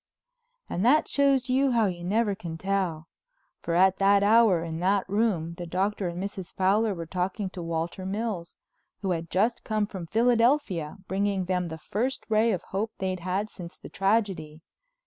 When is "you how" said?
1.47-1.85